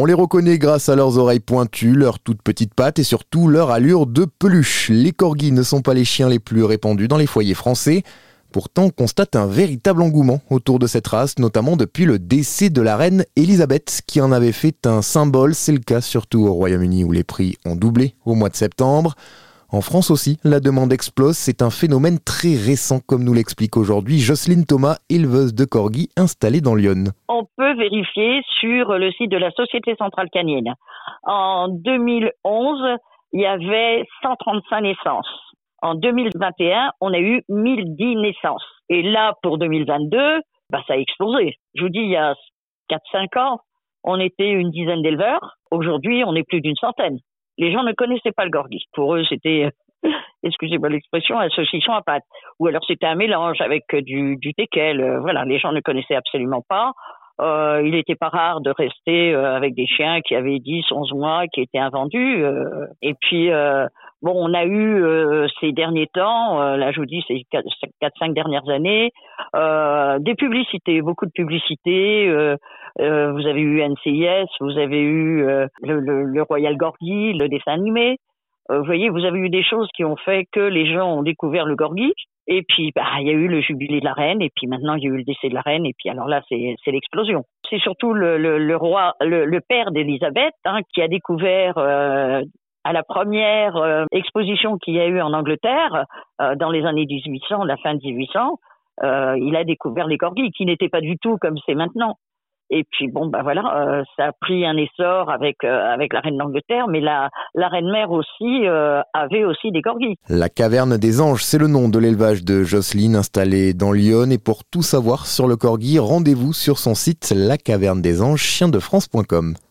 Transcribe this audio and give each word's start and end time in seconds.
On 0.00 0.04
les 0.04 0.14
reconnaît 0.14 0.58
grâce 0.58 0.88
à 0.88 0.94
leurs 0.94 1.18
oreilles 1.18 1.40
pointues, 1.40 1.92
leurs 1.92 2.20
toutes 2.20 2.40
petites 2.40 2.72
pattes 2.72 3.00
et 3.00 3.02
surtout 3.02 3.48
leur 3.48 3.72
allure 3.72 4.06
de 4.06 4.26
peluche. 4.26 4.90
Les 4.90 5.10
corgis 5.10 5.50
ne 5.50 5.64
sont 5.64 5.82
pas 5.82 5.92
les 5.92 6.04
chiens 6.04 6.28
les 6.28 6.38
plus 6.38 6.62
répandus 6.62 7.08
dans 7.08 7.16
les 7.16 7.26
foyers 7.26 7.52
français. 7.52 8.04
Pourtant, 8.52 8.84
on 8.84 8.90
constate 8.90 9.34
un 9.34 9.48
véritable 9.48 10.02
engouement 10.02 10.40
autour 10.50 10.78
de 10.78 10.86
cette 10.86 11.08
race, 11.08 11.40
notamment 11.40 11.76
depuis 11.76 12.04
le 12.04 12.20
décès 12.20 12.70
de 12.70 12.80
la 12.80 12.96
reine 12.96 13.24
Elisabeth, 13.34 14.02
qui 14.06 14.20
en 14.20 14.30
avait 14.30 14.52
fait 14.52 14.86
un 14.86 15.02
symbole. 15.02 15.56
C'est 15.56 15.72
le 15.72 15.80
cas 15.80 16.00
surtout 16.00 16.46
au 16.46 16.52
Royaume-Uni 16.52 17.02
où 17.02 17.10
les 17.10 17.24
prix 17.24 17.56
ont 17.64 17.74
doublé 17.74 18.14
au 18.24 18.36
mois 18.36 18.50
de 18.50 18.56
septembre. 18.56 19.16
En 19.70 19.82
France 19.82 20.10
aussi, 20.10 20.38
la 20.44 20.60
demande 20.60 20.94
explose. 20.94 21.36
C'est 21.36 21.60
un 21.60 21.68
phénomène 21.68 22.18
très 22.24 22.56
récent, 22.56 23.00
comme 23.06 23.22
nous 23.22 23.34
l'explique 23.34 23.76
aujourd'hui 23.76 24.16
Jocelyne 24.16 24.64
Thomas, 24.64 24.96
éleveuse 25.10 25.54
de 25.54 25.66
corgis 25.66 26.08
installée 26.16 26.62
dans 26.62 26.74
Lyon. 26.74 27.12
On 27.28 27.44
peut 27.54 27.74
vérifier 27.76 28.40
sur 28.60 28.96
le 28.96 29.12
site 29.12 29.30
de 29.30 29.36
la 29.36 29.50
Société 29.50 29.94
Centrale 29.98 30.30
Canienne. 30.32 30.72
En 31.24 31.68
2011, 31.68 32.96
il 33.34 33.42
y 33.42 33.44
avait 33.44 34.06
135 34.22 34.80
naissances. 34.80 35.28
En 35.82 35.96
2021, 35.96 36.92
on 37.02 37.12
a 37.12 37.18
eu 37.18 37.42
1010 37.50 38.16
naissances. 38.16 38.64
Et 38.88 39.02
là, 39.02 39.34
pour 39.42 39.58
2022, 39.58 40.40
bah, 40.70 40.80
ça 40.86 40.94
a 40.94 40.96
explosé. 40.96 41.56
Je 41.74 41.82
vous 41.82 41.90
dis, 41.90 42.00
il 42.00 42.10
y 42.10 42.16
a 42.16 42.34
4-5 42.90 43.38
ans, 43.38 43.60
on 44.02 44.18
était 44.18 44.48
une 44.48 44.70
dizaine 44.70 45.02
d'éleveurs. 45.02 45.56
Aujourd'hui, 45.70 46.24
on 46.24 46.34
est 46.34 46.48
plus 46.48 46.62
d'une 46.62 46.76
centaine 46.76 47.18
les 47.58 47.72
gens 47.72 47.82
ne 47.82 47.92
connaissaient 47.92 48.32
pas 48.32 48.44
le 48.44 48.50
gorgis. 48.50 48.86
Pour 48.94 49.14
eux, 49.16 49.24
c'était, 49.28 49.70
excusez-moi 50.42 50.88
l'expression, 50.88 51.38
un 51.38 51.48
saucisson 51.50 51.92
à 51.92 52.02
pâte. 52.02 52.24
Ou 52.58 52.68
alors 52.68 52.84
c'était 52.86 53.06
un 53.06 53.16
mélange 53.16 53.60
avec 53.60 53.84
du, 53.94 54.36
du 54.36 54.54
teckel. 54.54 55.00
Euh, 55.00 55.20
voilà, 55.20 55.44
les 55.44 55.58
gens 55.58 55.72
ne 55.72 55.80
connaissaient 55.80 56.16
absolument 56.16 56.62
pas. 56.66 56.92
Euh, 57.40 57.82
il 57.84 57.92
n'était 57.92 58.16
pas 58.16 58.28
rare 58.28 58.60
de 58.60 58.70
rester 58.70 59.32
euh, 59.32 59.54
avec 59.54 59.74
des 59.74 59.86
chiens 59.86 60.20
qui 60.22 60.34
avaient 60.34 60.58
10, 60.58 60.90
11 60.90 61.12
mois, 61.12 61.46
qui 61.46 61.60
étaient 61.60 61.78
invendus. 61.78 62.42
Euh, 62.42 62.86
et 63.00 63.14
puis, 63.14 63.50
bon, 64.22 64.32
on 64.34 64.54
a 64.54 64.64
eu 64.64 65.04
ces 65.60 65.72
derniers 65.72 66.08
temps, 66.12 66.60
là 66.76 66.92
je 66.92 67.00
vous 67.00 67.06
dis 67.06 67.22
ces 67.28 67.44
4-5 67.52 68.32
dernières 68.32 68.68
années, 68.68 69.10
des 69.54 70.34
publicités, 70.34 71.00
beaucoup 71.02 71.26
de 71.26 71.32
publicités. 71.32 72.28
vous 72.98 73.46
avez 73.46 73.60
eu 73.60 73.82
NCIS, 73.82 74.48
vous 74.60 74.78
avez 74.78 75.00
eu 75.00 75.42
le, 75.42 75.68
le, 76.00 76.24
le, 76.24 76.42
Royal 76.42 76.76
Gorgi, 76.76 77.32
le 77.34 77.48
dessin 77.48 77.72
animé. 77.72 78.18
vous 78.68 78.84
voyez, 78.84 79.08
vous 79.08 79.24
avez 79.24 79.38
eu 79.38 79.50
des 79.50 79.62
choses 79.62 79.88
qui 79.94 80.04
ont 80.04 80.16
fait 80.16 80.46
que 80.52 80.60
les 80.60 80.92
gens 80.92 81.18
ont 81.18 81.22
découvert 81.22 81.66
le 81.66 81.76
Gorgi. 81.76 82.12
Et 82.50 82.62
puis, 82.62 82.92
bah, 82.96 83.04
il 83.20 83.26
y 83.26 83.30
a 83.30 83.34
eu 83.34 83.46
le 83.46 83.60
jubilé 83.60 84.00
de 84.00 84.06
la 84.06 84.14
reine, 84.14 84.40
et 84.40 84.50
puis 84.56 84.66
maintenant 84.66 84.94
il 84.94 85.04
y 85.04 85.06
a 85.06 85.10
eu 85.10 85.18
le 85.18 85.22
décès 85.22 85.50
de 85.50 85.54
la 85.54 85.60
reine, 85.60 85.84
et 85.84 85.92
puis 85.96 86.08
alors 86.08 86.26
là, 86.26 86.40
c'est, 86.48 86.76
l'explosion. 86.86 87.44
C'est 87.68 87.78
surtout 87.78 88.14
le, 88.14 88.38
le, 88.38 88.76
roi, 88.76 89.12
le, 89.20 89.60
père 89.60 89.90
d'Élisabeth, 89.90 90.54
hein, 90.64 90.80
qui 90.94 91.02
a 91.02 91.08
découvert 91.08 91.76
euh, 91.76 92.40
à 92.88 92.92
la 92.94 93.02
première 93.02 93.76
euh, 93.76 94.06
exposition 94.12 94.78
qu'il 94.78 94.94
y 94.94 95.00
a 95.00 95.06
eu 95.06 95.20
en 95.20 95.34
Angleterre 95.34 96.06
euh, 96.40 96.54
dans 96.54 96.70
les 96.70 96.86
années 96.86 97.04
1800, 97.04 97.64
la 97.64 97.76
fin 97.76 97.94
de 97.94 98.00
1800, 98.02 98.58
il 99.36 99.54
a 99.56 99.62
découvert 99.62 100.06
les 100.06 100.16
corgis, 100.16 100.50
qui 100.50 100.64
n'étaient 100.64 100.88
pas 100.88 101.02
du 101.02 101.18
tout 101.18 101.36
comme 101.38 101.56
c'est 101.66 101.74
maintenant. 101.74 102.16
Et 102.70 102.84
puis 102.90 103.08
bon, 103.08 103.28
bah 103.28 103.40
voilà, 103.42 103.62
euh, 103.76 104.02
ça 104.16 104.26
a 104.26 104.32
pris 104.32 104.66
un 104.66 104.76
essor 104.76 105.30
avec 105.30 105.64
euh, 105.64 105.94
avec 105.94 106.12
la 106.12 106.20
reine 106.20 106.36
d'Angleterre, 106.36 106.86
mais 106.88 107.00
la 107.00 107.30
la 107.54 107.68
reine 107.68 107.90
mère 107.90 108.10
aussi 108.10 108.66
euh, 108.66 109.00
avait 109.14 109.44
aussi 109.44 109.70
des 109.72 109.80
corgis. 109.80 110.16
La 110.28 110.50
caverne 110.50 110.98
des 110.98 111.22
anges, 111.22 111.42
c'est 111.42 111.56
le 111.56 111.66
nom 111.66 111.88
de 111.88 111.98
l'élevage 111.98 112.44
de 112.44 112.64
Jocelyne 112.64 113.16
installé 113.16 113.72
dans 113.72 113.92
Lyon. 113.92 114.30
Et 114.30 114.38
pour 114.38 114.64
tout 114.64 114.82
savoir 114.82 115.26
sur 115.26 115.48
le 115.48 115.56
corgi, 115.56 115.98
rendez-vous 115.98 116.52
sur 116.52 116.78
son 116.78 116.94
site 116.94 117.32
la 117.34 117.56